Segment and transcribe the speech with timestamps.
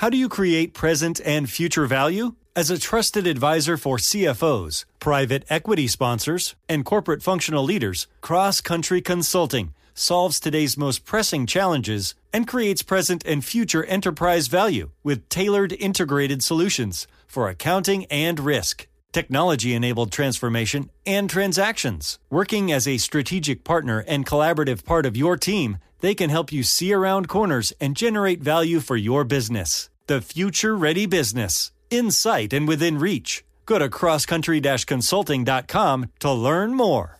[0.00, 2.34] How do you create present and future value?
[2.56, 9.02] As a trusted advisor for CFOs, private equity sponsors, and corporate functional leaders, Cross Country
[9.02, 15.74] Consulting solves today's most pressing challenges and creates present and future enterprise value with tailored
[15.74, 22.18] integrated solutions for accounting and risk, technology enabled transformation, and transactions.
[22.30, 26.62] Working as a strategic partner and collaborative part of your team, they can help you
[26.62, 29.89] see around corners and generate value for your business.
[30.10, 33.44] The future ready business, in sight and within reach.
[33.64, 37.19] Go to crosscountry consulting.com to learn more.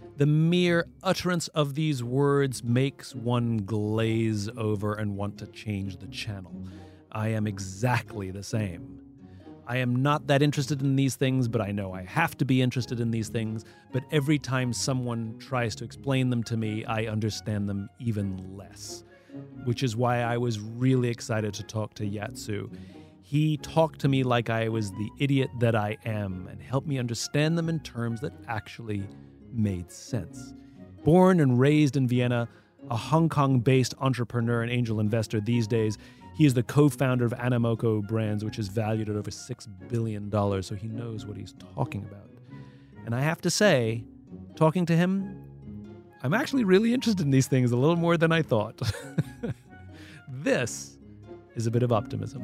[0.21, 6.05] The mere utterance of these words makes one glaze over and want to change the
[6.09, 6.53] channel.
[7.11, 9.01] I am exactly the same.
[9.65, 12.61] I am not that interested in these things, but I know I have to be
[12.61, 13.65] interested in these things.
[13.91, 19.03] But every time someone tries to explain them to me, I understand them even less.
[19.63, 22.69] Which is why I was really excited to talk to Yat Siu.
[23.23, 26.99] He talked to me like I was the idiot that I am and helped me
[26.99, 29.07] understand them in terms that actually
[29.53, 30.53] made sense.
[31.03, 32.47] Born and raised in Vienna,
[32.89, 35.97] a Hong Kong based entrepreneur and angel investor these days,
[36.33, 40.31] he is the co founder of Animoca Brands, which is valued at over $6 billion,
[40.63, 42.29] so he knows what he's talking about.
[43.05, 44.03] And I have to say,
[44.55, 45.43] talking to him,
[46.23, 48.79] I'm actually really interested in these things a little more than I thought.
[50.29, 50.97] this
[51.55, 52.43] is a bit of optimism.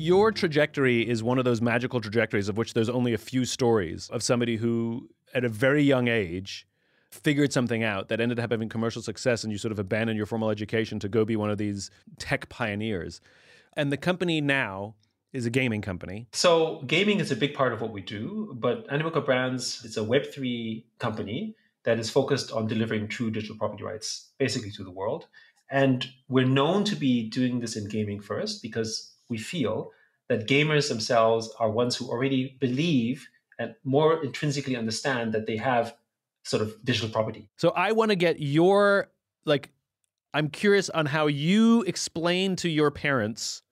[0.00, 4.08] Your trajectory is one of those magical trajectories of which there's only a few stories
[4.08, 6.66] of somebody who, at a very young age,
[7.10, 10.24] figured something out that ended up having commercial success and you sort of abandoned your
[10.24, 13.20] formal education to go be one of these tech pioneers.
[13.76, 14.94] And the company now
[15.34, 16.28] is a gaming company.
[16.32, 20.00] So gaming is a big part of what we do, but Animoca Brands is a
[20.00, 25.26] Web3 company that is focused on delivering true digital property rights basically to the world.
[25.70, 29.92] And we're known to be doing this in gaming first because we feel
[30.28, 35.94] that gamers themselves are ones who already believe and more intrinsically understand that they have
[36.44, 37.48] sort of digital property.
[37.56, 39.10] So I want to get your
[39.44, 39.70] like
[40.32, 43.62] I'm curious on how you explain to your parents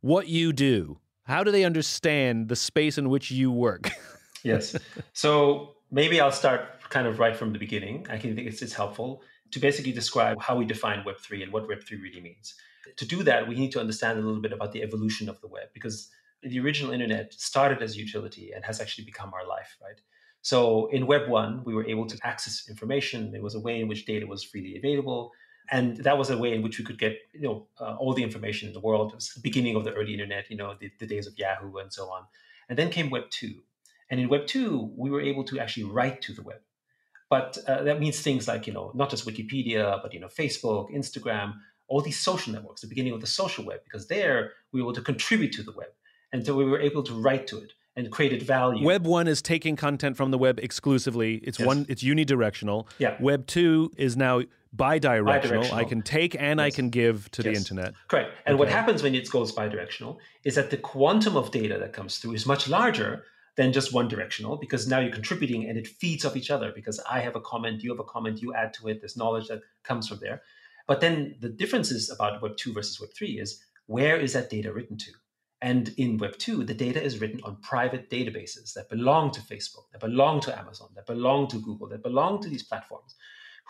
[0.00, 0.98] what you do.
[1.22, 3.90] How do they understand the space in which you work?
[4.42, 4.76] yes.
[5.12, 8.06] So maybe I'll start kind of right from the beginning.
[8.10, 9.22] I think it's, it's helpful
[9.56, 12.54] to basically describe how we define Web3 and what Web3 really means.
[12.98, 15.48] To do that, we need to understand a little bit about the evolution of the
[15.48, 16.10] web because
[16.42, 19.98] the original internet started as utility and has actually become our life, right?
[20.42, 23.32] So in Web 1, we were able to access information.
[23.32, 25.32] There was a way in which data was freely available.
[25.70, 28.22] And that was a way in which we could get, you know, uh, all the
[28.22, 29.12] information in the world.
[29.12, 31.78] It was the beginning of the early internet, you know, the, the days of Yahoo
[31.78, 32.24] and so on.
[32.68, 33.54] And then came Web 2.
[34.10, 36.60] And in Web 2, we were able to actually write to the web.
[37.28, 40.94] But uh, that means things like, you know, not just Wikipedia, but, you know, Facebook,
[40.94, 41.54] Instagram,
[41.88, 44.94] all these social networks, the beginning of the social web, because there we were able
[44.94, 45.88] to contribute to the web.
[46.32, 48.84] And so we were able to write to it and created value.
[48.84, 51.36] Web one is taking content from the web exclusively.
[51.36, 51.66] It's yes.
[51.66, 51.86] one.
[51.88, 52.86] It's unidirectional.
[52.98, 53.16] Yeah.
[53.20, 54.42] Web two is now
[54.76, 55.42] bidirectional.
[55.42, 55.72] bidirectional.
[55.72, 56.66] I can take and yes.
[56.66, 57.52] I can give to yes.
[57.52, 57.94] the internet.
[58.08, 58.32] Correct.
[58.44, 58.58] And okay.
[58.58, 62.34] what happens when it goes bidirectional is that the quantum of data that comes through
[62.34, 63.24] is much larger
[63.56, 67.00] than just one directional because now you're contributing and it feeds off each other because
[67.10, 69.00] I have a comment, you have a comment, you add to it.
[69.00, 70.42] There's knowledge that comes from there.
[70.86, 74.72] But then the differences about Web two versus Web three is where is that data
[74.72, 75.12] written to?
[75.62, 79.90] And in Web 2, the data is written on private databases that belong to Facebook,
[79.92, 83.14] that belong to Amazon, that belong to Google, that belong to these platforms,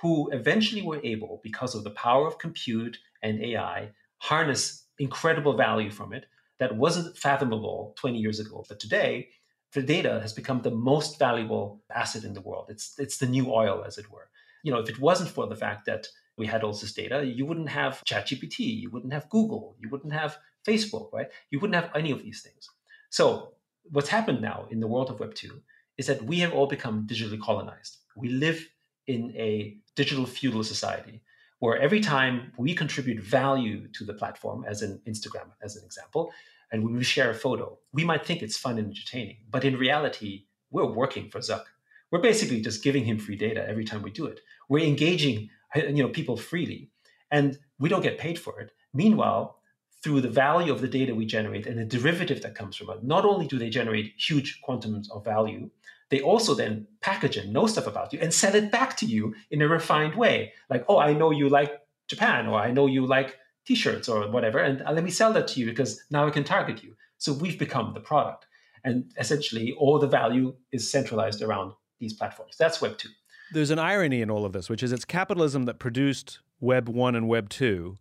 [0.00, 5.91] who eventually were able, because of the power of compute and AI, harness incredible value
[5.91, 6.27] from it
[6.59, 8.65] that wasn't fathomable 20 years ago.
[8.69, 9.29] But today,
[9.76, 12.67] the data has become the most valuable asset in the world.
[12.70, 14.31] It's, it's the new oil, as it were.
[14.62, 16.08] You know, if it wasn't for the fact that
[16.38, 20.14] we had all this data, you wouldn't have ChatGPT, you wouldn't have Google, you wouldn't
[20.14, 21.28] have Facebook, right?
[21.50, 22.70] You wouldn't have any of these things.
[23.11, 23.52] So,
[23.90, 25.62] what's happened now in the world of Web 2
[25.99, 27.99] is that we have all become digitally colonized.
[28.17, 28.67] We live
[29.06, 31.23] in a digital feudal society
[31.58, 36.32] where every time we contribute value to the platform, as in Instagram, as an example,
[36.72, 39.76] and when we share a photo, we might think it's fun and entertaining, but in
[39.76, 41.64] reality, we're working for Zuck.
[42.10, 44.40] We're basically just giving him free data every time we do it.
[44.68, 46.90] We're engaging, you know, people freely,
[47.30, 48.72] and we don't get paid for it.
[48.94, 49.58] Meanwhile,
[50.02, 53.02] through the value of the data we generate and the derivative that comes from it,
[53.02, 55.70] not only do they generate huge quantums of value,
[56.10, 59.34] they also then package and know stuff about you and sell it back to you
[59.50, 60.52] in a refined way.
[60.70, 63.36] Like, oh, I know you like Japan, or I know you like
[63.66, 66.44] t-shirts or whatever, and uh, let me sell that to you because now I can
[66.44, 66.94] target you.
[67.18, 68.46] So we've become the product.
[68.84, 72.56] And essentially all the value is centralized around these platforms.
[72.58, 73.08] That's Web 2.
[73.52, 77.16] There's an irony in all of this, which is it's capitalism that produced Web 1
[77.16, 77.96] and Web 2.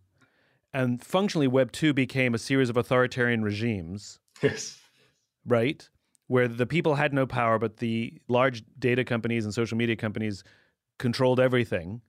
[0.72, 4.18] And functionally, Web 2 became a series of authoritarian regimes.
[4.42, 4.78] Yes.
[5.46, 5.88] Right?
[6.28, 10.42] where the people had no power, but the large data companies and social media companies
[10.98, 12.00] controlled everything.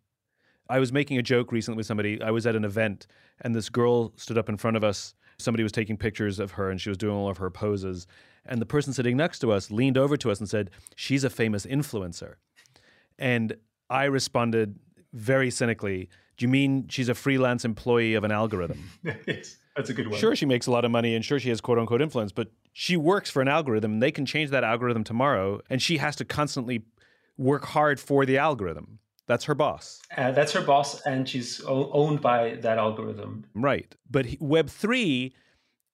[0.69, 2.21] I was making a joke recently with somebody.
[2.21, 3.07] I was at an event,
[3.41, 5.13] and this girl stood up in front of us.
[5.37, 8.07] Somebody was taking pictures of her, and she was doing all of her poses.
[8.45, 11.29] And the person sitting next to us leaned over to us and said, She's a
[11.29, 12.35] famous influencer.
[13.19, 13.55] And
[13.89, 14.79] I responded
[15.13, 18.89] very cynically, Do you mean she's a freelance employee of an algorithm?
[19.27, 19.57] yes.
[19.75, 20.19] That's a good one.
[20.19, 22.51] Sure, she makes a lot of money and sure, she has quote unquote influence, but
[22.73, 26.15] she works for an algorithm and they can change that algorithm tomorrow and she has
[26.15, 26.83] to constantly
[27.37, 28.97] work hard for the algorithm.
[29.27, 30.01] That's her boss.
[30.15, 33.45] Uh, that's her boss, and she's o- owned by that algorithm.
[33.53, 33.93] Right.
[34.09, 35.33] But Web3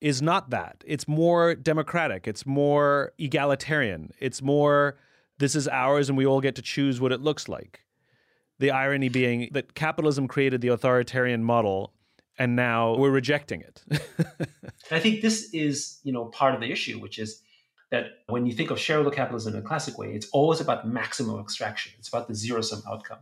[0.02, 0.84] is not that.
[0.86, 4.98] It's more democratic, it's more egalitarian, it's more
[5.40, 7.82] this is ours and we all get to choose what it looks like.
[8.60, 11.94] The irony being that capitalism created the authoritarian model
[12.38, 13.84] and now we're rejecting it.
[14.92, 17.42] I think this is, you know, part of the issue, which is
[17.94, 21.40] that when you think of shareholder capitalism in a classic way, it's always about maximum
[21.40, 21.92] extraction.
[22.00, 23.20] It's about the zero sum outcome.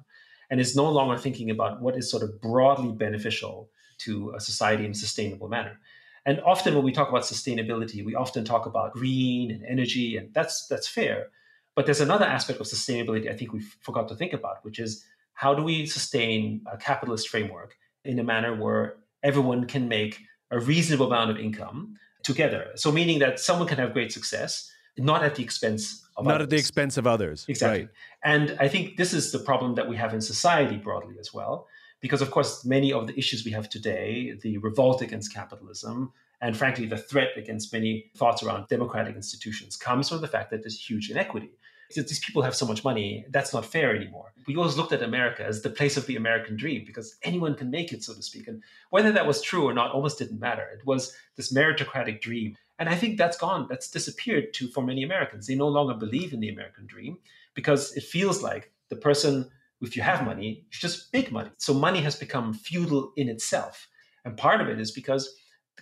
[0.50, 3.70] And it's no longer thinking about what is sort of broadly beneficial
[4.06, 5.78] to a society in a sustainable manner.
[6.26, 10.34] And often when we talk about sustainability, we often talk about green and energy, and
[10.34, 11.28] that's that's fair.
[11.76, 15.04] But there's another aspect of sustainability I think we forgot to think about, which is
[15.34, 17.76] how do we sustain a capitalist framework
[18.06, 22.72] in a manner where everyone can make a reasonable amount of income together.
[22.76, 26.44] So meaning that someone can have great success, not at the expense of not others.
[26.44, 27.46] at the expense of others.
[27.48, 27.82] Exactly.
[27.82, 27.90] Right.
[28.24, 31.68] And I think this is the problem that we have in society broadly as well.
[32.02, 36.58] Because of course, many of the issues we have today, the revolt against capitalism, and
[36.58, 40.80] frankly, the threat against many thoughts around democratic institutions comes from the fact that there's
[40.80, 41.52] huge inequity
[41.96, 44.34] these people have so much money, that's not fair anymore.
[44.48, 47.70] We always looked at America as the place of the American dream because anyone can
[47.70, 48.48] make it, so to speak.
[48.48, 50.68] And whether that was true or not almost didn't matter.
[50.74, 52.58] It was this meritocratic dream.
[52.80, 55.48] And I think that's gone, that's disappeared too for many Americans.
[55.48, 57.18] They no longer believe in the American dream
[57.54, 59.50] because it feels like the person,
[59.82, 61.52] if you have money, you just make money.
[61.58, 63.88] So money has become feudal in itself.
[64.26, 65.36] And part of it is because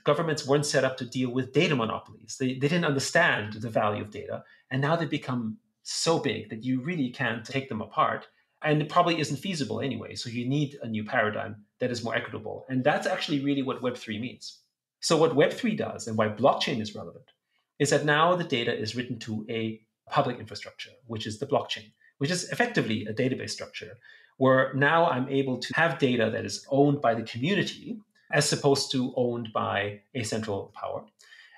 [0.03, 2.38] governments weren't set up to deal with data monopolies.
[2.39, 4.44] They, they didn't understand the value of data.
[4.71, 5.57] And now they become
[5.90, 8.28] so big that you really can't take them apart.
[8.62, 10.16] And it probably isn't feasible anyway.
[10.16, 12.66] So you need a new paradigm that is more equitable.
[12.69, 14.60] And that's actually really what Web3 means.
[15.02, 17.31] So, what Web3 does and why blockchain is relevant
[17.80, 19.80] is that now the data is written to a
[20.10, 23.98] public infrastructure, which is the blockchain, which is effectively a database structure,
[24.38, 27.98] where now I'm able to have data that is owned by the community
[28.31, 31.06] as opposed to owned by a central power.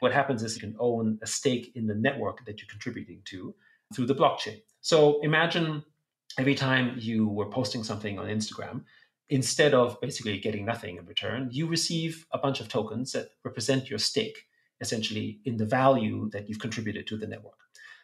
[0.02, 3.54] What happens is you can own a stake in the network that you're contributing to
[3.94, 4.62] through the blockchain.
[4.82, 5.84] So imagine
[6.38, 8.84] every time you were posting something on Instagram,
[9.30, 13.90] instead of basically getting nothing in return, you receive a bunch of tokens that represent
[13.90, 14.46] your stake,
[14.82, 17.60] essentially, in the value that you've contributed to the network.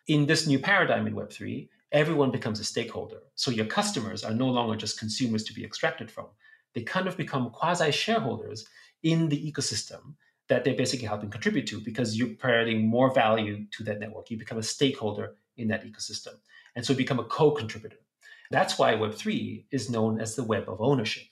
[0.08, 3.20] In this new paradigm in Web3, everyone becomes a stakeholder.
[3.36, 6.28] So your customers are no longer just consumers to be extracted from.
[6.74, 8.66] They kind of become quasi shareholders
[9.04, 10.16] in the ecosystem
[10.48, 14.32] that they're basically helping contribute to because you're providing more value to that network.
[14.32, 16.36] You become a stakeholder in that ecosystem.
[16.76, 17.98] And so become a co contributor.
[18.52, 21.24] That's why Web3 is known as the web of ownership.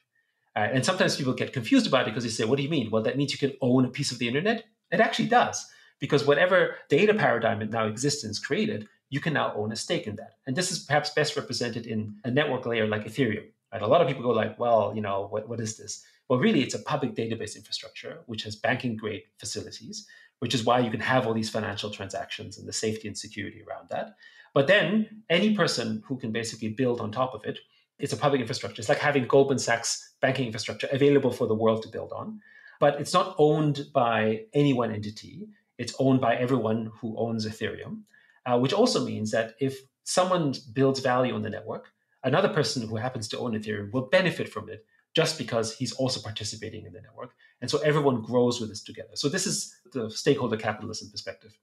[0.55, 2.91] Uh, and sometimes people get confused about it because they say, What do you mean?
[2.91, 4.65] Well, that means you can own a piece of the internet?
[4.91, 5.65] It actually does,
[5.99, 9.75] because whatever data paradigm that now exists and is created, you can now own a
[9.75, 10.35] stake in that.
[10.47, 13.45] And this is perhaps best represented in a network layer like Ethereum.
[13.71, 13.81] Right?
[13.81, 16.03] A lot of people go like, well, you know, what, what is this?
[16.29, 20.07] Well, really, it's a public database infrastructure which has banking grade facilities
[20.39, 23.61] which is why you can have all these financial transactions and the safety and security
[23.67, 24.15] around that.
[24.53, 27.59] But then any person who can basically build on top of it,
[27.99, 28.79] it's a public infrastructure.
[28.79, 32.39] It's like having Goldman Sachs banking infrastructure available for the world to build on.
[32.79, 35.47] But it's not owned by any one entity.
[35.77, 38.01] It's owned by everyone who owns Ethereum,
[38.45, 41.91] uh, which also means that if someone builds value on the network,
[42.23, 46.19] another person who happens to own Ethereum will benefit from it just because he's also
[46.21, 47.31] participating in the network.
[47.61, 49.11] And so everyone grows with this together.
[49.15, 51.57] So this is the stakeholder capitalism perspective.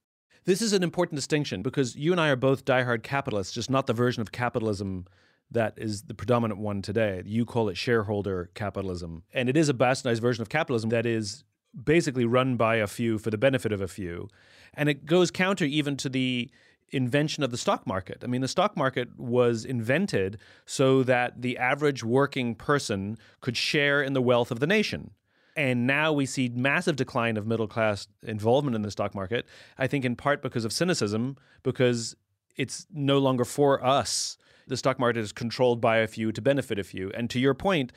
[0.44, 3.86] This is an important distinction because you and I are both diehard capitalists, just not
[3.86, 5.06] the version of capitalism
[5.50, 7.22] that is the predominant one today.
[7.26, 9.22] You call it shareholder capitalism.
[9.34, 11.44] And it is a bastardized version of capitalism that is
[11.84, 14.28] basically run by a few for the benefit of a few.
[14.74, 16.50] And it goes counter even to the
[16.92, 18.18] invention of the stock market.
[18.22, 24.02] I mean, the stock market was invented so that the average working person could share
[24.02, 25.12] in the wealth of the nation.
[25.56, 29.46] And now we see massive decline of middle class involvement in the stock market.
[29.78, 32.14] I think in part because of cynicism, because
[32.56, 34.36] it's no longer for us.
[34.66, 37.10] The stock market is controlled by a few to benefit a few.
[37.14, 37.92] And to your point,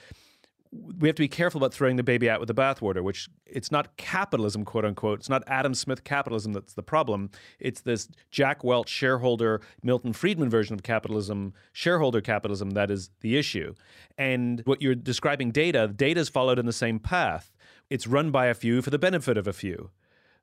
[0.72, 3.72] we have to be careful about throwing the baby out with the bathwater, which it's
[3.72, 5.19] not capitalism, quote unquote.
[5.19, 7.29] It's not Adam Smith capitalism that's the problem.
[7.60, 13.38] It's this Jack Welch shareholder, Milton Friedman version of capitalism, shareholder capitalism that is the
[13.38, 13.74] issue.
[14.17, 17.51] And what you're describing data, data is followed in the same path.
[17.89, 19.91] It's run by a few for the benefit of a few.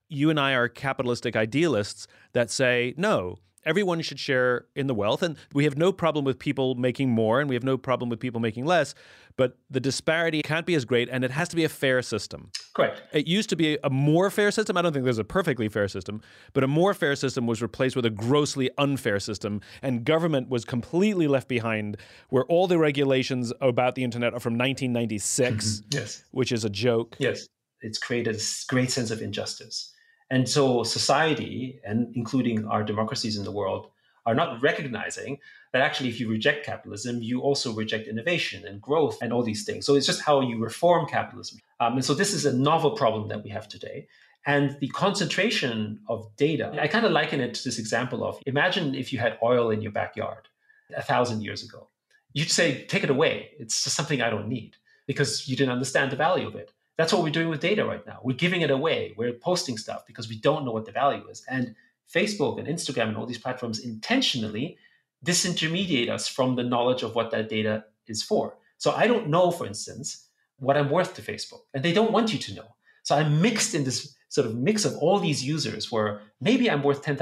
[0.08, 5.22] You and I are capitalistic idealists that say, no, everyone should share in the wealth.
[5.22, 8.20] And we have no problem with people making more and we have no problem with
[8.20, 8.94] people making less.
[9.36, 12.50] But the disparity can't be as great and it has to be a fair system.
[12.74, 13.02] Correct.
[13.12, 14.76] It used to be a more fair system.
[14.76, 16.20] I don't think there's a perfectly fair system,
[16.52, 19.60] but a more fair system was replaced with a grossly unfair system.
[19.82, 21.96] And government was completely left behind,
[22.28, 25.88] where all the regulations about the internet are from 1996, mm-hmm.
[25.90, 26.24] yes.
[26.30, 27.16] which is a joke.
[27.18, 27.48] Yes.
[27.80, 29.91] It's created a great sense of injustice.
[30.32, 33.88] And so society, and including our democracies in the world,
[34.24, 35.38] are not recognizing
[35.74, 39.64] that actually if you reject capitalism, you also reject innovation and growth and all these
[39.66, 39.84] things.
[39.84, 41.58] So it's just how you reform capitalism.
[41.80, 44.08] Um, and so this is a novel problem that we have today.
[44.46, 48.94] And the concentration of data, I kind of liken it to this example of imagine
[48.94, 50.48] if you had oil in your backyard
[50.96, 51.88] a thousand years ago.
[52.32, 53.50] You'd say, take it away.
[53.58, 56.72] It's just something I don't need because you didn't understand the value of it.
[56.96, 58.20] That's what we're doing with data right now.
[58.22, 59.14] We're giving it away.
[59.16, 61.42] We're posting stuff because we don't know what the value is.
[61.48, 61.74] And
[62.12, 64.76] Facebook and Instagram and all these platforms intentionally
[65.24, 68.56] disintermediate us from the knowledge of what that data is for.
[68.76, 72.32] So I don't know, for instance, what I'm worth to Facebook, and they don't want
[72.32, 72.76] you to know.
[73.04, 76.82] So I'm mixed in this sort of mix of all these users where maybe I'm
[76.82, 77.16] worth $10,000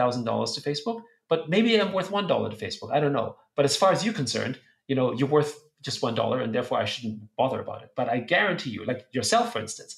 [0.54, 2.92] to Facebook, but maybe I'm worth $1 to Facebook.
[2.92, 3.36] I don't know.
[3.56, 4.58] But as far as you're concerned,
[4.88, 7.90] you know, you're worth just one dollar and therefore I shouldn't bother about it.
[7.96, 9.96] But I guarantee you, like yourself, for instance,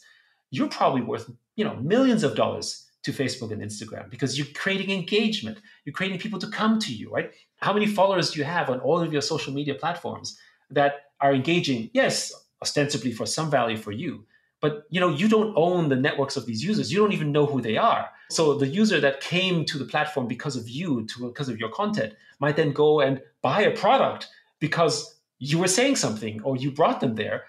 [0.50, 4.90] you're probably worth, you know, millions of dollars to Facebook and Instagram because you're creating
[4.90, 5.58] engagement.
[5.84, 7.32] You're creating people to come to you, right?
[7.56, 10.38] How many followers do you have on all of your social media platforms
[10.70, 11.90] that are engaging?
[11.92, 14.24] Yes, ostensibly for some value for you,
[14.60, 16.92] but you know you don't own the networks of these users.
[16.92, 18.08] You don't even know who they are.
[18.30, 21.68] So the user that came to the platform because of you, to, because of your
[21.70, 24.28] content, might then go and buy a product
[24.60, 27.42] because you were saying something or you brought them there.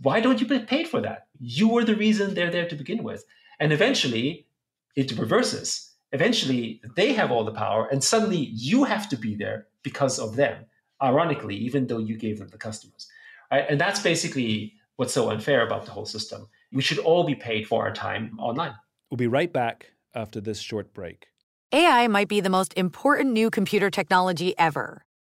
[0.00, 1.26] Why don't you get paid for that?
[1.40, 3.24] You were the reason they're there to begin with.
[3.58, 4.46] And eventually
[4.94, 5.90] it reverses.
[6.12, 10.36] Eventually they have all the power and suddenly you have to be there because of
[10.36, 10.66] them,
[11.02, 13.08] ironically, even though you gave them the customers.
[13.50, 13.66] Right?
[13.68, 16.46] And that's basically what's so unfair about the whole system.
[16.70, 18.74] We should all be paid for our time online.
[19.10, 21.26] We'll be right back after this short break.
[21.72, 25.04] AI might be the most important new computer technology ever.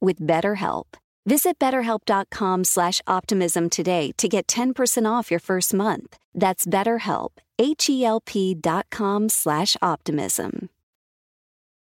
[0.00, 0.96] with BetterHelp.
[1.26, 6.16] Visit betterhelp.com slash optimism today to get 10% off your first month.
[6.34, 10.70] That's BetterHelp, H-E-L-P dot com slash optimism.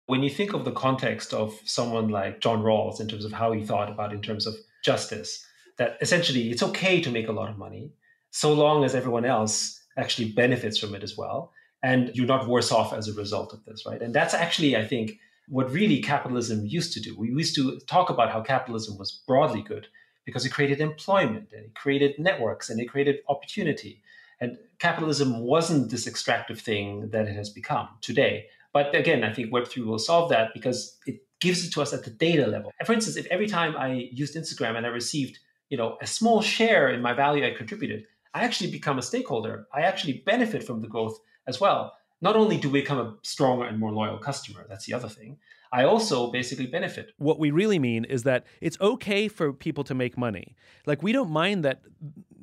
[0.07, 3.53] When you think of the context of someone like John Rawls in terms of how
[3.53, 5.45] he thought about in terms of justice,
[5.77, 7.93] that essentially it's okay to make a lot of money
[8.31, 11.53] so long as everyone else actually benefits from it as well.
[11.83, 14.01] And you're not worse off as a result of this, right?
[14.01, 17.17] And that's actually, I think, what really capitalism used to do.
[17.17, 19.87] We used to talk about how capitalism was broadly good
[20.25, 24.03] because it created employment and it created networks and it created opportunity.
[24.41, 28.47] And capitalism wasn't this extractive thing that it has become today.
[28.73, 32.05] But again, I think Web3 will solve that because it gives it to us at
[32.05, 32.73] the data level.
[32.85, 35.39] For instance, if every time I used Instagram and I received,
[35.71, 39.67] you know, a small share in my value I contributed, I actually become a stakeholder.
[39.73, 43.65] I actually benefit from the growth as well not only do we become a stronger
[43.65, 45.39] and more loyal customer, that's the other thing,
[45.73, 47.13] I also basically benefit.
[47.19, 50.57] What we really mean is that it's okay for people to make money.
[50.87, 51.83] Like, we don't mind that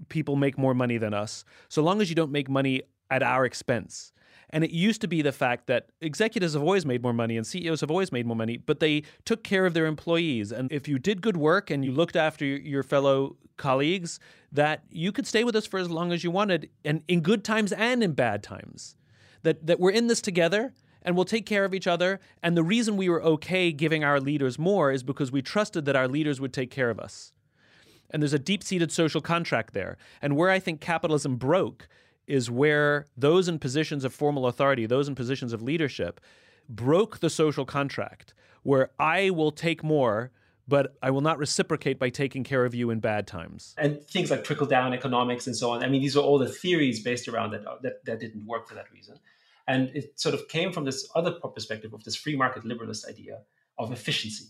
[0.10, 3.46] people make more money than us, so long as you don't make money at our
[3.46, 4.12] expense.
[4.50, 7.48] And it used to be the fact that executives have always made more money and
[7.48, 10.52] CEOs have always made more money, but they took care of their employees.
[10.52, 14.20] And if you did good work and you looked after your fellow colleagues,
[14.52, 17.44] that you could stay with us for as long as you wanted, and in good
[17.44, 18.96] times and in bad times
[19.44, 22.20] that that we're in this together and we'll take care of each other.
[22.42, 25.96] And the reason we were okay giving our leaders more is because we trusted that
[25.96, 27.34] our leaders would take care of us.
[28.10, 29.98] And there's a deep seated social contract there.
[30.22, 31.88] And where I think capitalism broke
[32.26, 36.22] is where those in positions of formal authority, those in positions of leadership,
[36.70, 40.32] broke the social contract, where I will take more
[40.68, 43.76] but I will not reciprocate by taking care of you in bad times.
[43.78, 45.84] And things like trickle down economics and so on.
[45.84, 48.76] I mean, these are all the theories based around that that, that didn't work for
[48.76, 49.20] that reason.
[49.68, 53.40] And it sort of came from this other perspective of this free market liberalist idea
[53.78, 54.46] of efficiency.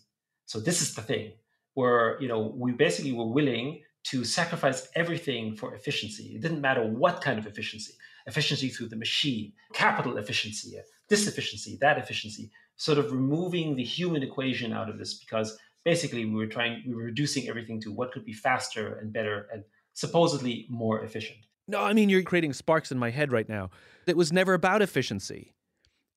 [0.45, 1.33] So this is the thing
[1.75, 6.35] where you know we basically were willing to sacrifice everything for efficiency.
[6.35, 7.93] It didn't matter what kind of efficiency,
[8.27, 14.23] efficiency through the machine, capital efficiency, this efficiency, that efficiency, sort of removing the human
[14.23, 18.11] equation out of this because basically we were trying we were reducing everything to what
[18.11, 21.39] could be faster and better and supposedly more efficient.
[21.67, 23.69] No, I mean you're creating sparks in my head right now.
[24.05, 25.53] It was never about efficiency.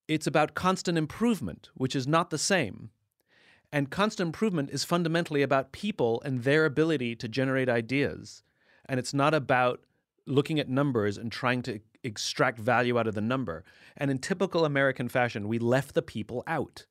[0.08, 2.90] It's about constant improvement, which is not the same.
[3.72, 8.42] And constant improvement is fundamentally about people and their ability to generate ideas.
[8.88, 9.80] And it's not about
[10.26, 13.64] looking at numbers and trying to extract value out of the number.
[13.96, 16.86] And in typical American fashion, we left the people out.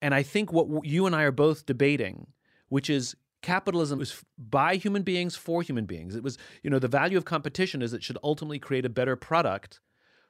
[0.00, 2.26] And I think what you and I are both debating,
[2.68, 6.14] which is capitalism was by human beings for human beings.
[6.14, 9.16] It was, you know, the value of competition is it should ultimately create a better
[9.16, 9.80] product.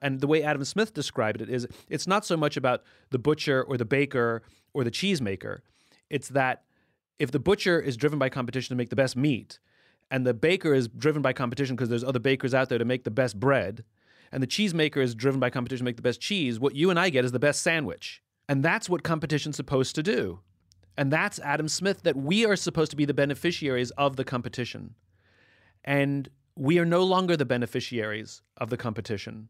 [0.01, 3.63] And the way Adam Smith described it is it's not so much about the butcher
[3.63, 4.43] or the baker
[4.75, 5.61] or the cheesemaker.
[6.11, 6.65] It's that
[7.19, 9.61] if the butcher is driven by competition to make the best meat,
[10.11, 13.05] and the baker is driven by competition because there's other bakers out there to make
[13.05, 13.85] the best bread,
[14.33, 16.99] and the cheesemaker is driven by competition to make the best cheese, what you and
[16.99, 18.23] I get is the best sandwich.
[18.49, 20.41] And that's what competition's supposed to do.
[20.97, 24.95] And that's Adam Smith, that we are supposed to be the beneficiaries of the competition.
[25.85, 29.49] And we are no longer the beneficiaries of the competition.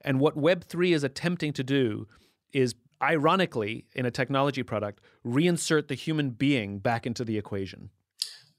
[0.00, 2.06] And what Web3 is attempting to do
[2.52, 7.90] is, ironically, in a technology product, reinsert the human being back into the equation.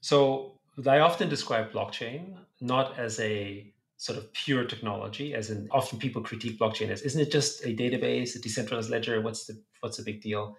[0.00, 5.98] So I often describe blockchain not as a sort of pure technology, as in often
[5.98, 9.20] people critique blockchain as isn't it just a database, a decentralized ledger?
[9.20, 10.56] What's the what's the big deal?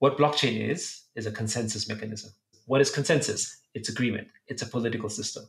[0.00, 2.30] What blockchain is is a consensus mechanism.
[2.64, 3.58] What is consensus?
[3.74, 4.28] It's agreement.
[4.48, 5.44] It's a political system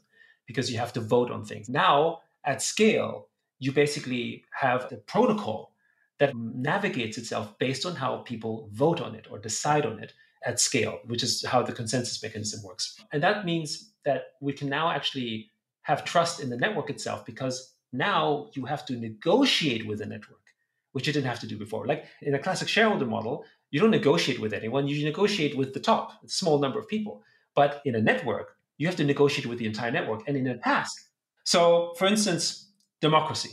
[0.45, 1.69] because you have to vote on things.
[1.69, 5.71] Now at scale, you basically have the protocol
[6.19, 10.11] that navigates itself based on how people vote on it or decide on it
[10.45, 12.99] at scale, which is how the consensus mechanism works.
[13.13, 15.49] And that means that we can now actually
[15.83, 20.43] have trust in the network itself because now you have to negotiate with the network,
[20.91, 21.87] which you didn't have to do before.
[21.87, 24.87] Like in a classic shareholder model, you don't negotiate with anyone.
[24.87, 27.23] You negotiate with the top, a small number of people.
[27.55, 30.57] But in a network, you have to negotiate with the entire network and in a
[30.57, 31.09] task.
[31.43, 33.51] So, for instance, democracy.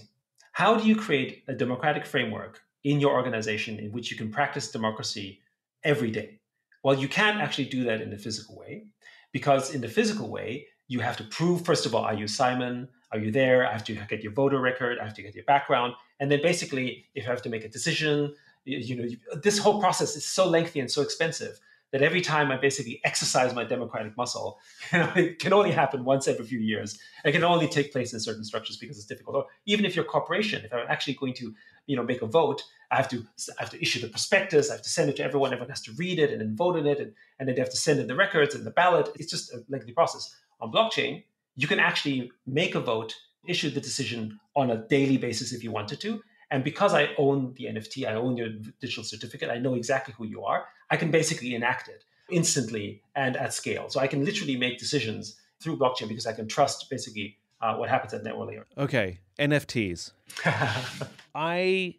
[0.52, 4.70] How do you create a democratic framework in your organization in which you can practice
[4.70, 5.40] democracy
[5.84, 6.40] every day?
[6.82, 8.86] Well, you can't actually do that in the physical way
[9.32, 12.88] because in the physical way, you have to prove, first of all, are you Simon?
[13.12, 13.66] Are you there?
[13.66, 14.98] I have to get your voter record.
[14.98, 15.94] I have to get your background.
[16.20, 18.34] And then basically, if I have to make a decision,
[18.68, 19.08] you know,
[19.42, 23.54] this whole process is so lengthy and so expensive that every time I basically exercise
[23.54, 24.58] my democratic muscle,
[24.92, 26.98] you know, it can only happen once every few years.
[27.24, 29.36] It can only take place in certain structures because it's difficult.
[29.36, 31.54] Or even if you're a corporation, if I'm actually going to,
[31.86, 33.24] you know, make a vote, I have to
[33.58, 35.82] I have to issue the prospectus, I have to send it to everyone, everyone has
[35.82, 38.00] to read it and then vote in it, and, and then they have to send
[38.00, 39.08] in the records and the ballot.
[39.16, 40.34] It's just a lengthy process.
[40.60, 41.24] On blockchain,
[41.56, 43.14] you can actually make a vote,
[43.46, 46.22] issue the decision on a daily basis if you wanted to.
[46.50, 48.48] And because I own the NFT, I own your
[48.80, 53.36] digital certificate, I know exactly who you are, I can basically enact it instantly and
[53.36, 53.88] at scale.
[53.88, 57.88] So I can literally make decisions through blockchain because I can trust basically uh, what
[57.88, 58.66] happens at network layer.
[58.76, 60.12] Okay, NFTs.
[61.34, 61.96] I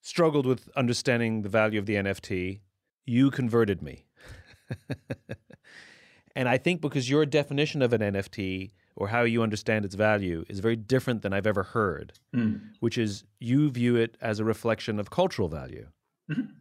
[0.00, 2.60] struggled with understanding the value of the NFT.
[3.04, 4.06] You converted me.
[6.36, 10.44] and I think because your definition of an NFT or how you understand its value
[10.48, 12.60] is very different than I've ever heard, mm.
[12.80, 15.88] which is you view it as a reflection of cultural value.
[16.30, 16.52] Mm-hmm.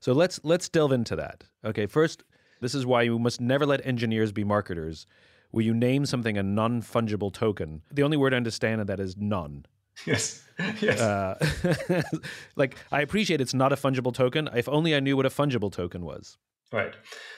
[0.00, 1.44] So let's let's delve into that.
[1.64, 2.22] Okay, first,
[2.60, 5.06] this is why you must never let engineers be marketers.
[5.50, 9.00] Where you name something a non fungible token, the only word I understand of that
[9.00, 9.66] is none.
[10.04, 10.42] Yes.
[10.80, 11.00] Yes.
[11.00, 12.02] Uh,
[12.56, 14.48] like I appreciate it's not a fungible token.
[14.54, 16.36] If only I knew what a fungible token was.
[16.70, 16.94] Right.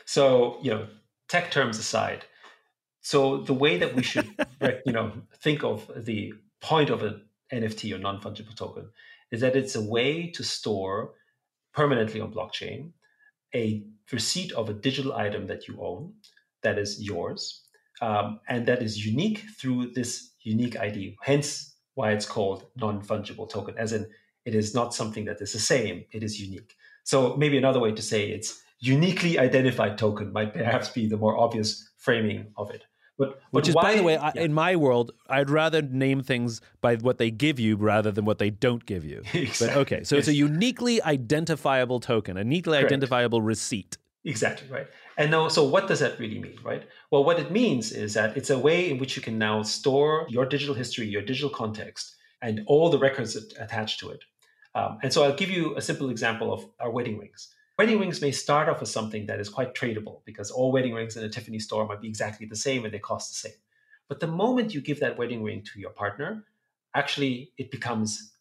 [0.06, 0.88] So you know,
[1.28, 2.24] tech terms aside,
[3.08, 4.28] so the way that we should,
[4.84, 8.90] you know, think of the point of an NFT or non-fungible token
[9.30, 11.14] is that it's a way to store
[11.72, 12.90] permanently on blockchain
[13.54, 16.12] a receipt of a digital item that you own
[16.62, 17.62] that is yours
[18.02, 21.16] um, and that is unique through this unique ID.
[21.22, 24.06] Hence, why it's called non-fungible token, as in
[24.44, 26.74] it is not something that is the same; it is unique.
[27.04, 31.38] So maybe another way to say it's uniquely identified token might perhaps be the more
[31.38, 32.84] obvious framing of it.
[33.18, 34.30] But, Which is, why, by the way, yeah.
[34.36, 38.38] in my world, I'd rather name things by what they give you rather than what
[38.38, 39.22] they don't give you.
[39.34, 39.66] exactly.
[39.66, 40.22] But okay, so yes.
[40.22, 42.92] it's a uniquely identifiable token, a uniquely Correct.
[42.92, 43.98] identifiable receipt.
[44.24, 44.86] Exactly right.
[45.16, 46.84] And now, so what does that really mean, right?
[47.10, 50.26] Well, what it means is that it's a way in which you can now store
[50.28, 54.22] your digital history, your digital context, and all the records attached to it.
[54.76, 57.48] Um, and so I'll give you a simple example of our wedding rings.
[57.78, 61.16] Wedding rings may start off as something that is quite tradable because all wedding rings
[61.16, 63.56] in a Tiffany store might be exactly the same and they cost the same.
[64.08, 66.44] But the moment you give that wedding ring to your partner,
[66.96, 68.32] actually it becomes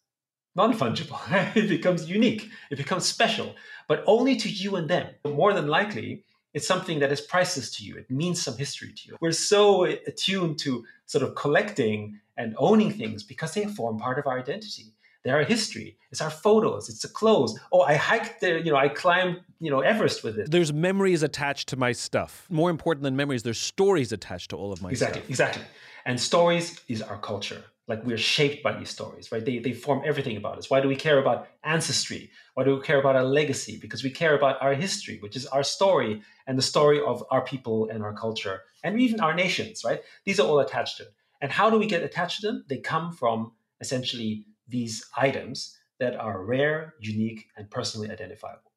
[0.56, 1.20] non fungible.
[1.56, 2.50] it becomes unique.
[2.72, 3.54] It becomes special,
[3.86, 5.06] but only to you and them.
[5.24, 7.96] More than likely, it's something that is priceless to you.
[7.96, 9.16] It means some history to you.
[9.20, 14.26] We're so attuned to sort of collecting and owning things because they form part of
[14.26, 14.86] our identity.
[15.24, 15.98] They're our history.
[16.10, 16.88] It's our photos.
[16.88, 17.58] It's the clothes.
[17.72, 18.58] Oh, I hiked there.
[18.58, 19.40] You know, I climbed.
[19.60, 20.50] You know, Everest with it.
[20.50, 22.46] There's memories attached to my stuff.
[22.48, 25.30] More important than memories, there's stories attached to all of my exactly, stuff.
[25.30, 25.64] Exactly.
[26.06, 27.64] And stories is our culture.
[27.88, 29.44] Like we're shaped by these stories, right?
[29.44, 30.70] They they form everything about us.
[30.70, 32.30] Why do we care about ancestry?
[32.54, 33.78] Why do we care about our legacy?
[33.80, 37.40] Because we care about our history, which is our story and the story of our
[37.40, 40.00] people and our culture and even our nations, right?
[40.24, 41.14] These are all attached to it.
[41.40, 42.64] And how do we get attached to them?
[42.68, 48.72] They come from essentially these items that are rare, unique, and personally identifiable.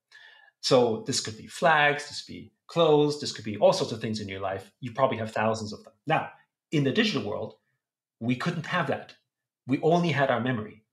[0.62, 4.00] So this could be flags, this could be clothes, this could be all sorts of
[4.00, 4.72] things in your life.
[4.80, 5.94] You probably have thousands of them.
[6.08, 6.30] Now,
[6.72, 7.56] in the digital world,
[8.20, 9.16] we couldn't have that.
[9.68, 10.84] We only had our memory.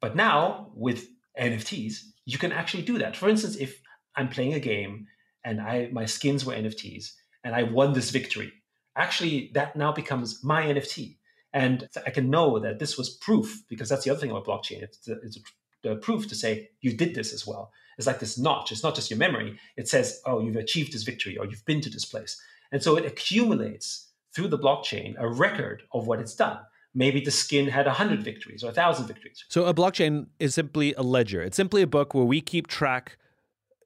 [0.00, 1.08] But now with
[1.38, 3.16] NFTs, you can actually do that.
[3.16, 3.80] For instance, if
[4.16, 5.06] I'm playing a game
[5.44, 7.12] and I my skins were NFTs
[7.44, 8.52] and I won this victory,
[8.96, 11.16] actually that now becomes my NFT.
[11.52, 14.82] And I can know that this was proof because that's the other thing about blockchain.
[14.82, 15.38] It's, it's
[15.82, 17.72] the proof to say you did this as well.
[17.98, 18.72] It's like this notch.
[18.72, 19.58] It's not just your memory.
[19.76, 22.40] It says, oh, you've achieved this victory or you've been to this place.
[22.72, 26.58] And so it accumulates through the blockchain a record of what it's done.
[26.94, 29.44] Maybe the skin had 100 victories or 1,000 victories.
[29.48, 31.42] So a blockchain is simply a ledger.
[31.42, 33.16] It's simply a book where we keep track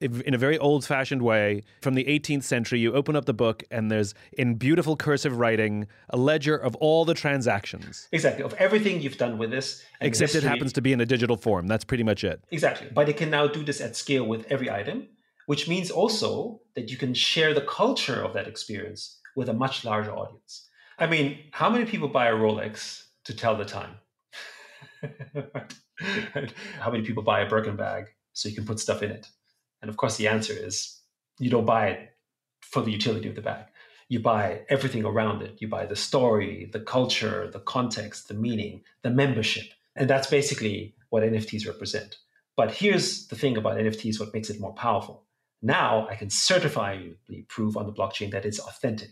[0.04, 2.78] in a very old fashioned way from the 18th century.
[2.80, 7.04] You open up the book, and there's in beautiful cursive writing a ledger of all
[7.04, 8.08] the transactions.
[8.12, 9.84] Exactly, of everything you've done with this.
[10.00, 10.46] Except history.
[10.46, 11.66] it happens to be in a digital form.
[11.66, 12.42] That's pretty much it.
[12.50, 12.88] Exactly.
[12.92, 15.08] But it can now do this at scale with every item,
[15.46, 19.84] which means also that you can share the culture of that experience with a much
[19.84, 20.68] larger audience.
[20.98, 23.96] I mean, how many people buy a Rolex to tell the time?
[26.78, 29.28] how many people buy a Birkin bag so you can put stuff in it?
[29.84, 30.98] And of course, the answer is
[31.38, 32.16] you don't buy it
[32.62, 33.66] for the utility of the bag.
[34.08, 35.60] You buy everything around it.
[35.60, 39.66] You buy the story, the culture, the context, the meaning, the membership.
[39.94, 42.16] And that's basically what NFTs represent.
[42.56, 45.26] But here's the thing about NFTs what makes it more powerful.
[45.60, 49.10] Now I can certifiably prove on the blockchain that it's authentic.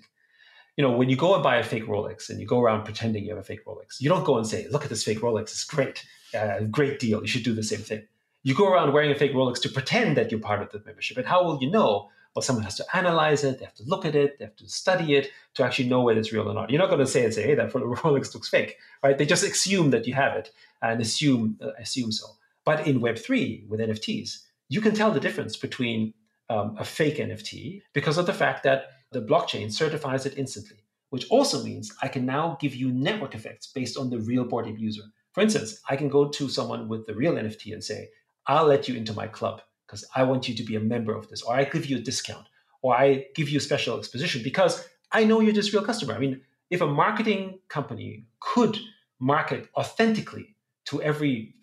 [0.78, 3.24] You know, when you go and buy a fake Rolex and you go around pretending
[3.24, 5.42] you have a fake Rolex, you don't go and say, look at this fake Rolex,
[5.42, 6.02] it's great,
[6.34, 8.06] uh, great deal, you should do the same thing.
[8.42, 11.16] You go around wearing a fake Rolex to pretend that you're part of the membership.
[11.16, 12.10] And how will you know?
[12.34, 14.68] Well, someone has to analyze it, they have to look at it, they have to
[14.68, 16.70] study it to actually know whether it's real or not.
[16.70, 19.18] You're not going to say and say, hey, that Rolex looks fake, right?
[19.18, 20.50] They just assume that you have it
[20.80, 22.26] and assume uh, assume so.
[22.64, 26.14] But in Web3 with NFTs, you can tell the difference between
[26.48, 30.78] um, a fake NFT because of the fact that the blockchain certifies it instantly,
[31.10, 34.78] which also means I can now give you network effects based on the real Ape
[34.78, 35.02] user.
[35.32, 38.08] For instance, I can go to someone with the real NFT and say,
[38.46, 41.28] I'll let you into my club because I want you to be a member of
[41.28, 42.46] this, or I give you a discount,
[42.80, 46.14] or I give you a special exposition because I know you're this real customer.
[46.14, 48.78] I mean, if a marketing company could
[49.20, 51.54] market authentically to every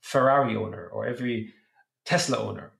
[0.00, 1.52] Ferrari owner or every
[2.04, 2.72] Tesla owner,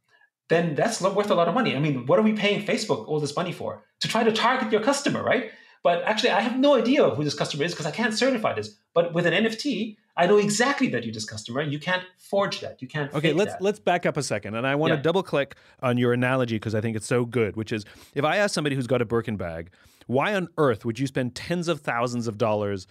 [0.49, 1.75] then that's worth a lot of money.
[1.75, 3.83] I mean, what are we paying Facebook all this money for?
[4.01, 5.51] To try to target your customer, right?
[5.85, 8.75] But actually, I have no idea who this customer is because I can't certify this.
[8.95, 11.61] But with an NFT, I know exactly that you're this customer.
[11.61, 12.81] And you can't forge that.
[12.81, 13.13] You can't.
[13.13, 13.63] Okay, let's that.
[13.63, 14.97] let's back up a second, and I want Yeah.
[14.97, 17.55] to double click on your analogy because I think it's so good.
[17.55, 19.71] Which is, if I ask somebody who's got a Birkin bag,
[20.07, 22.87] why on earth would you spend tens of thousands of dollars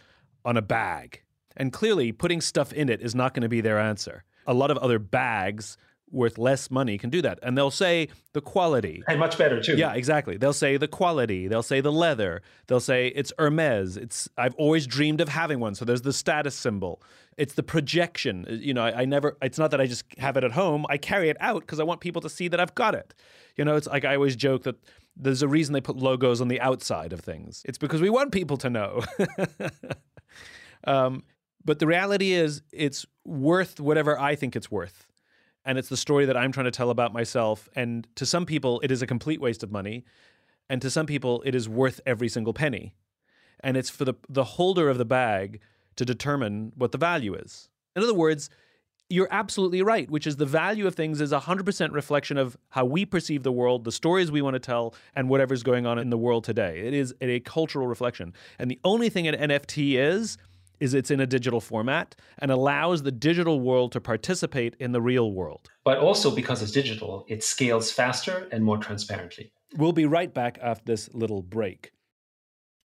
[0.46, 1.24] on a bag?
[1.58, 4.24] And clearly, putting stuff in it is not going to be their answer.
[4.46, 5.78] A lot of other bags
[6.14, 9.04] worth less money can do that, and they'll say the quality.
[9.08, 9.76] and much better too.
[9.76, 10.38] Yeah, exactly.
[10.38, 11.48] They'll say the quality.
[11.48, 12.42] They'll say the leather.
[12.68, 13.98] They'll say it's Hermes.
[13.98, 15.76] It's I've always dreamed of having one.
[15.76, 17.02] So there's the status symbol.
[17.38, 18.46] It's the projection.
[18.50, 19.38] You know, I, I never.
[19.42, 20.86] It's not that I just have it at home.
[20.90, 23.14] I carry it out because I want people to see that I've got it.
[23.58, 24.76] You know, it's like I always joke that
[25.18, 27.64] there's a reason they put logos on the outside of things.
[27.66, 29.02] It's because we want people to know.
[30.86, 31.24] um,
[31.66, 35.08] but the reality is, it's worth whatever I think it's worth
[35.66, 37.70] and it's the story that I'm trying to tell about myself.
[37.76, 40.06] And to some people, it is a complete waste of money,
[40.70, 42.94] and to some people, it is worth every single penny.
[43.62, 45.62] And it's for the the holder of the bag
[45.96, 47.70] to determine what the value is.
[47.96, 48.50] In other words,
[49.10, 53.06] you're absolutely right, which is the value of things is 100% reflection of how we
[53.06, 56.18] perceive the world, the stories we want to tell, and whatever's going on in the
[56.18, 56.80] world today.
[56.80, 58.34] It is a cultural reflection.
[58.58, 60.38] And the only thing an NFT is,
[60.84, 65.02] is it's in a digital format and allows the digital world to participate in the
[65.02, 65.70] real world.
[65.86, 69.54] But also because it's digital, it scales faster and more transparently.
[69.78, 71.94] We'll be right back after this little break.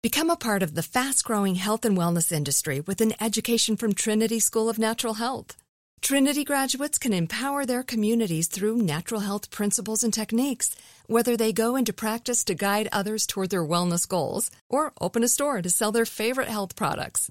[0.03, 3.93] Become a part of the fast growing health and wellness industry with an education from
[3.93, 5.59] Trinity School of Natural Health.
[6.01, 10.75] Trinity graduates can empower their communities through natural health principles and techniques,
[11.07, 15.29] whether they go into practice to guide others toward their wellness goals or open a
[15.29, 17.31] store to sell their favorite health products.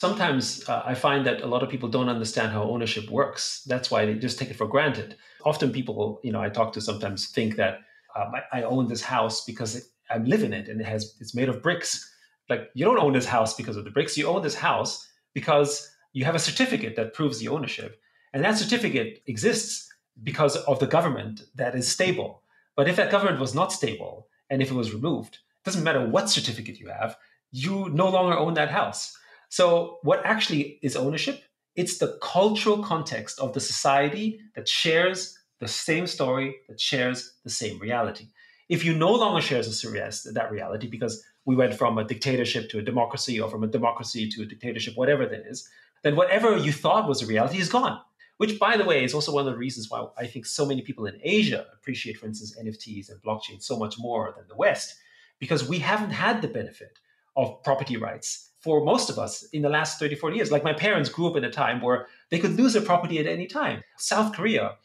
[0.00, 3.62] Sometimes uh, I find that a lot of people don't understand how ownership works.
[3.66, 5.16] That's why they just take it for granted.
[5.44, 7.80] Often people, you know, I talk to sometimes think that
[8.16, 11.34] um, I, I own this house because I live in it and it has it's
[11.34, 12.10] made of bricks.
[12.48, 14.16] Like you don't own this house because of the bricks.
[14.16, 18.00] You own this house because you have a certificate that proves the ownership,
[18.32, 22.42] and that certificate exists because of the government that is stable.
[22.74, 26.04] But if that government was not stable and if it was removed, it doesn't matter
[26.06, 27.16] what certificate you have,
[27.52, 29.16] you no longer own that house.
[29.50, 31.42] So, what actually is ownership?
[31.74, 37.50] It's the cultural context of the society that shares the same story, that shares the
[37.50, 38.26] same reality.
[38.68, 42.82] If you no longer share that reality, because we went from a dictatorship to a
[42.82, 45.68] democracy or from a democracy to a dictatorship, whatever that is,
[46.04, 48.00] then whatever you thought was a reality is gone.
[48.36, 50.82] Which, by the way, is also one of the reasons why I think so many
[50.82, 54.94] people in Asia appreciate, for instance, NFTs and blockchain so much more than the West,
[55.40, 57.00] because we haven't had the benefit
[57.36, 60.52] of property rights for most of us in the last 30, 40 years.
[60.52, 63.26] Like my parents grew up in a time where they could lose their property at
[63.26, 63.82] any time.
[63.96, 64.76] South Korea,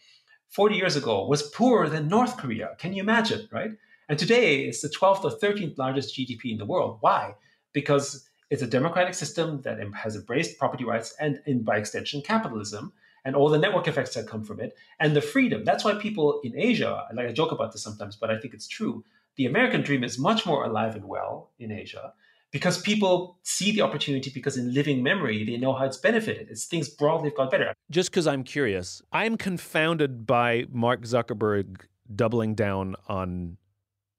[0.50, 2.70] 40 years ago, was poorer than North Korea.
[2.80, 3.72] Can you imagine, right?
[4.08, 6.98] And today it's the 12th or 13th largest GDP in the world.
[7.02, 7.36] Why?
[7.74, 12.94] Because it's a democratic system that has embraced property rights and, and by extension, capitalism
[13.26, 15.66] and all the network effects that come from it and the freedom.
[15.66, 18.68] That's why people in Asia, like I joke about this sometimes, but I think it's
[18.68, 19.04] true.
[19.36, 22.14] The American dream is much more alive and well in Asia
[22.52, 26.48] because people see the opportunity because in living memory they know how it's benefited.
[26.50, 27.74] It's things broadly have got better.
[27.92, 31.82] Just because i'm curious i'm confounded by mark zuckerberg
[32.14, 33.58] doubling down on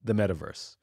[0.03, 0.75] the metaverse.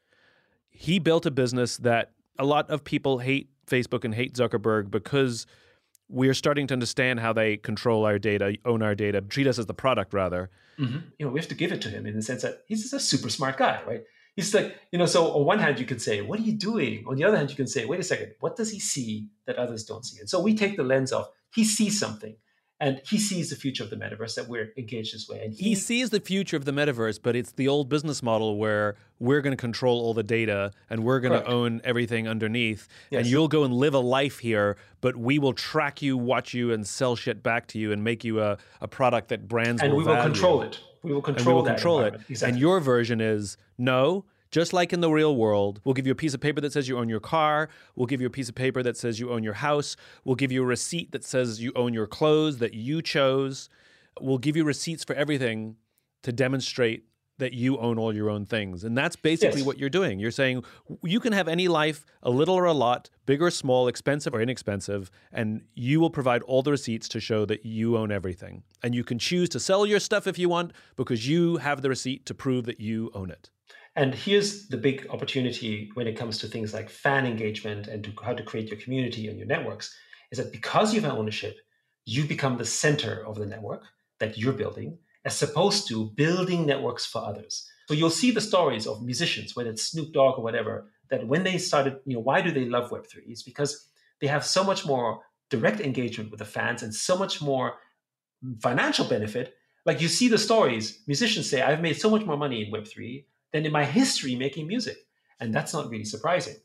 [0.70, 5.46] He built a business that a lot of people hate facebook and hate zuckerberg because
[6.08, 9.66] we're starting to understand how they control our data own our data treat us as
[9.66, 10.50] the product rather.
[10.78, 10.98] Mm-hmm.
[11.18, 12.92] you know we have to give it to him in the sense that he's just
[12.92, 14.02] a super smart guy right
[14.36, 17.04] he's like, you know, so on one hand, you can say, what are you doing?
[17.06, 19.56] On the other hand, you can say, wait a second, what does he see that
[19.56, 20.20] others don't see?
[20.20, 22.36] And so we take the lens of he sees something
[22.80, 25.40] and he sees the future of the metaverse that we're engaged this way.
[25.44, 28.58] And he, he sees the future of the metaverse, but it's the old business model
[28.58, 32.88] where we're going to control all the data and we're going to own everything underneath.
[33.10, 33.20] Yes.
[33.20, 36.72] And you'll go and live a life here, but we will track you, watch you,
[36.72, 39.92] and sell shit back to you and make you a, a product that brands and
[39.92, 40.32] will we will value.
[40.32, 40.80] control it.
[41.04, 42.14] We will control, and we will control it.
[42.28, 42.52] Exactly.
[42.52, 46.16] And your version is no, just like in the real world, we'll give you a
[46.16, 47.68] piece of paper that says you own your car.
[47.94, 49.96] We'll give you a piece of paper that says you own your house.
[50.24, 53.68] We'll give you a receipt that says you own your clothes that you chose.
[54.20, 55.76] We'll give you receipts for everything
[56.22, 57.04] to demonstrate
[57.38, 58.84] that you own all your own things.
[58.84, 59.66] And that's basically yes.
[59.66, 60.18] what you're doing.
[60.18, 60.64] You're saying
[61.02, 64.40] you can have any life, a little or a lot, big or small, expensive or
[64.40, 68.62] inexpensive, and you will provide all the receipts to show that you own everything.
[68.82, 71.88] And you can choose to sell your stuff if you want because you have the
[71.88, 73.50] receipt to prove that you own it.
[73.96, 78.12] And here's the big opportunity when it comes to things like fan engagement and to
[78.22, 79.94] how to create your community and your networks
[80.32, 81.56] is that because you have ownership,
[82.04, 83.84] you become the center of the network
[84.18, 87.68] that you're building, as opposed to building networks for others.
[87.88, 91.44] So you'll see the stories of musicians, whether it's Snoop Dogg or whatever, that when
[91.44, 93.22] they started, you know, why do they love Web3?
[93.26, 93.88] It's because
[94.20, 97.74] they have so much more direct engagement with the fans and so much more
[98.60, 99.54] financial benefit.
[99.86, 103.24] Like you see the stories, musicians say, I've made so much more money in Web3
[103.52, 104.96] than in my history making music.
[105.40, 106.56] And that's not really surprising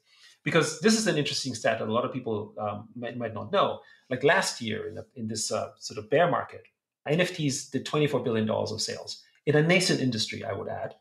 [0.43, 3.51] because this is an interesting stat that a lot of people um, might, might not
[3.51, 3.79] know.
[4.09, 6.63] Like last year in, the, in this uh, sort of bear market,
[7.09, 10.95] NFTs did $24 billion of sales in a nascent industry, I would add.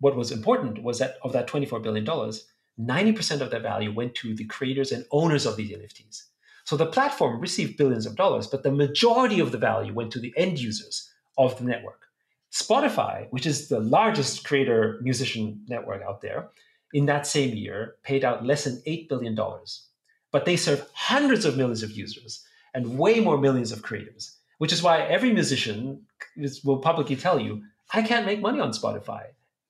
[0.00, 4.34] What was important was that of that $24 billion, 90% of that value went to
[4.34, 6.22] the creators and owners of these NFTs.
[6.64, 10.20] So the platform received billions of dollars, but the majority of the value went to
[10.20, 12.02] the end users of the network.
[12.52, 16.50] Spotify, which is the largest creator musician network out there,
[16.92, 19.36] in that same year paid out less than $8 billion.
[20.30, 22.44] But they serve hundreds of millions of users
[22.74, 26.02] and way more millions of creators, which is why every musician
[26.64, 29.22] will publicly tell you, I can't make money on Spotify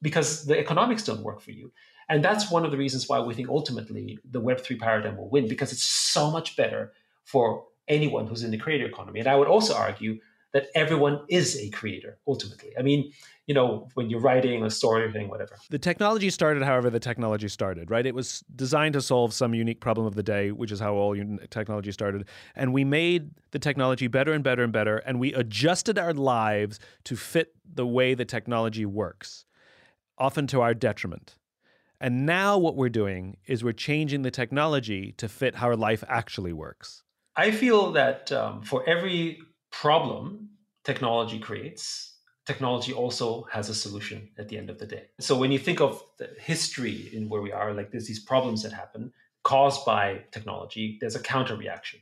[0.03, 1.73] because the economics don't work for you.
[2.09, 5.47] And that's one of the reasons why we think ultimately the Web3 paradigm will win
[5.47, 6.93] because it's so much better
[7.25, 9.21] for anyone who's in the creator economy.
[9.21, 10.19] And I would also argue
[10.53, 12.71] that everyone is a creator ultimately.
[12.79, 13.13] I mean,
[13.47, 15.57] you know, when you're writing a story or thing, whatever.
[15.71, 18.05] The technology started however the technology started, right?
[18.05, 21.17] It was designed to solve some unique problem of the day, which is how all
[21.51, 22.29] technology started.
[22.55, 26.79] And we made the technology better and better and better, and we adjusted our lives
[27.05, 29.47] to fit the way the technology works,
[30.19, 31.37] often to our detriment.
[32.01, 36.05] And now what we're doing is we're changing the technology to fit how our life
[36.09, 37.03] actually works.
[37.35, 39.39] I feel that um, for every
[39.71, 40.51] problem
[40.85, 42.15] technology creates,
[42.47, 45.05] technology also has a solution at the end of the day.
[45.21, 48.63] So when you think of the history in where we are, like there's these problems
[48.63, 52.01] that happen caused by technology, there's a counter reaction.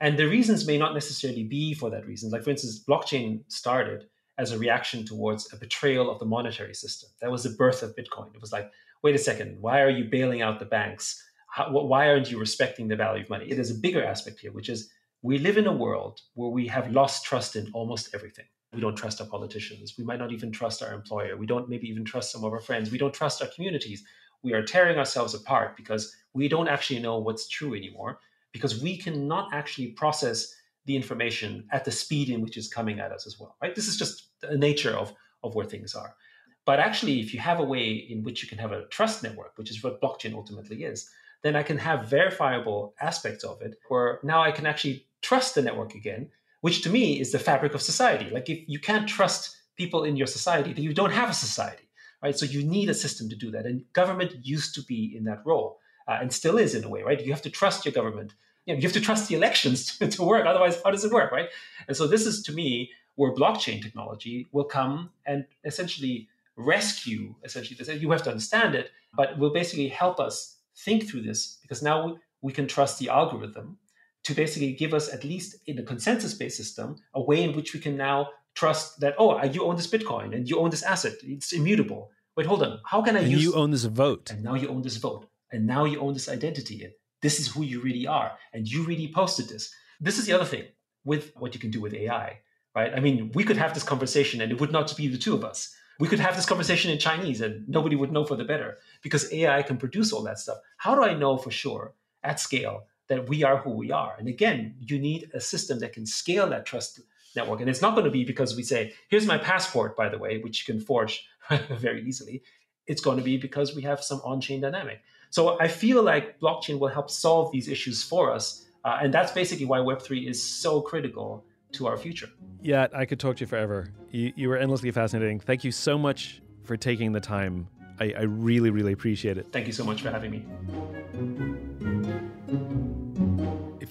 [0.00, 2.30] And the reasons may not necessarily be for that reason.
[2.30, 4.06] Like, for instance, blockchain started
[4.38, 7.10] as a reaction towards a betrayal of the monetary system.
[7.20, 8.34] That was the birth of Bitcoin.
[8.34, 8.70] It was like,
[9.02, 11.22] wait a second, why are you bailing out the banks?
[11.48, 13.46] How, why aren't you respecting the value of money?
[13.48, 14.90] It is a bigger aspect here, which is
[15.22, 18.44] we live in a world where we have lost trust in almost everything.
[18.72, 19.94] We don't trust our politicians.
[19.96, 21.36] We might not even trust our employer.
[21.36, 22.90] We don't maybe even trust some of our friends.
[22.90, 24.02] We don't trust our communities.
[24.42, 28.18] We are tearing ourselves apart because we don't actually know what's true anymore
[28.52, 30.52] because we cannot actually process
[30.86, 33.56] the information at the speed in which it's coming at us as well.
[33.62, 33.74] Right?
[33.74, 35.14] This is just the nature of,
[35.44, 36.16] of where things are.
[36.64, 39.52] But actually, if you have a way in which you can have a trust network,
[39.56, 41.08] which is what blockchain ultimately is,
[41.42, 45.62] then I can have verifiable aspects of it where now I can actually trust the
[45.62, 46.28] network again,
[46.60, 48.28] which to me is the fabric of society.
[48.30, 51.88] Like if you can't trust people in your society, then you don't have a society,
[52.22, 52.38] right?
[52.38, 53.66] So you need a system to do that.
[53.66, 57.02] And government used to be in that role uh, and still is in a way,
[57.02, 57.24] right?
[57.24, 58.34] You have to trust your government.
[58.66, 60.46] You, know, you have to trust the elections to, to work.
[60.46, 61.48] Otherwise, how does it work, right?
[61.88, 67.76] And so this is to me where blockchain technology will come and essentially rescue essentially
[67.76, 67.88] this.
[68.00, 72.18] You have to understand it, but will basically help us think through this because now
[72.40, 73.78] we can trust the algorithm
[74.24, 77.80] to basically give us at least in a consensus-based system a way in which we
[77.80, 81.14] can now trust that oh you own this bitcoin and you own this asset.
[81.22, 82.10] It's immutable.
[82.36, 82.80] Wait hold on.
[82.84, 84.30] How can i and use you own this vote.
[84.30, 85.26] And now you own this vote.
[85.50, 86.84] And now you own this identity.
[86.84, 88.32] And this is who you really are.
[88.52, 89.74] And you really posted this.
[90.00, 90.64] This is the other thing
[91.04, 92.38] with what you can do with ai
[92.74, 92.92] right?
[92.94, 95.44] I mean we could have this conversation and it would not be the two of
[95.44, 95.74] us.
[95.98, 99.32] We could have this conversation in chinese and nobody would know for the better because
[99.32, 100.58] ai can produce all that stuff.
[100.78, 104.28] How do i know for sure at scale that we are who we are and
[104.28, 107.00] again you need a system that can scale that trust
[107.34, 110.18] network and it's not going to be because we say here's my passport by the
[110.18, 111.26] way which you can forge
[111.70, 112.42] very easily
[112.86, 115.00] it's going to be because we have some on-chain dynamic
[115.32, 118.66] so I feel like blockchain will help solve these issues for us.
[118.84, 122.28] Uh, and that's basically why Web3 is so critical to our future.
[122.60, 123.88] Yeah, I could talk to you forever.
[124.10, 125.40] You, you were endlessly fascinating.
[125.40, 127.66] Thank you so much for taking the time.
[127.98, 129.46] I, I really, really appreciate it.
[129.52, 131.62] Thank you so much for having me.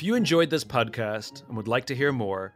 [0.02, 2.56] If you enjoyed this podcast and would like to hear more,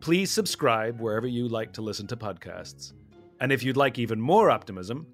[0.00, 2.92] please subscribe wherever you like to listen to podcasts.
[3.40, 5.06] And if you'd like even more optimism,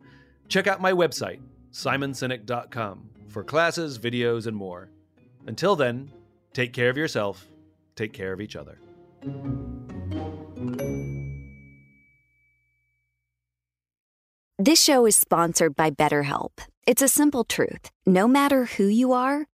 [0.49, 1.39] check out my website,
[1.71, 4.91] simonsinek.com for classes, videos, and more.
[5.47, 6.11] Until then,
[6.53, 7.47] take care of yourself,
[7.95, 8.81] take care of each other.
[14.59, 16.59] This show is sponsored by BetterHelp.
[16.89, 17.93] It's a simple truth.
[18.05, 19.47] No matter who you are,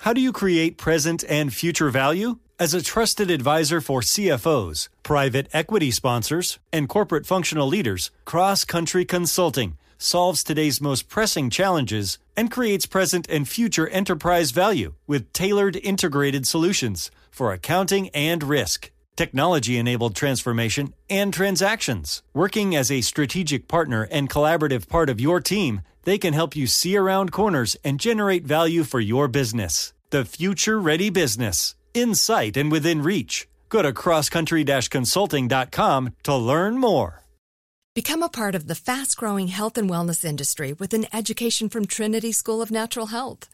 [0.00, 2.38] How do you create present and future value?
[2.58, 9.04] As a trusted advisor for CFOs, private equity sponsors, and corporate functional leaders, Cross Country
[9.04, 15.76] Consulting solves today's most pressing challenges and creates present and future enterprise value with tailored
[15.76, 22.22] integrated solutions for accounting and risk, technology enabled transformation, and transactions.
[22.32, 26.66] Working as a strategic partner and collaborative part of your team, they can help you
[26.66, 29.92] see around corners and generate value for your business.
[30.10, 33.48] The future ready business, in sight and within reach.
[33.68, 37.24] Go to crosscountry consulting.com to learn more.
[37.94, 41.86] Become a part of the fast growing health and wellness industry with an education from
[41.86, 43.53] Trinity School of Natural Health.